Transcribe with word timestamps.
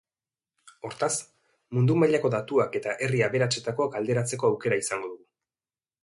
Hortaz, 0.87 1.09
mundu-mailako 1.79 2.31
datuak 2.35 2.77
eta 2.79 2.95
herri 3.07 3.21
aberatsetakoak 3.25 3.99
alderatzeko 3.99 4.49
aukera 4.51 4.79
izango 4.85 5.11
dugu. 5.13 5.25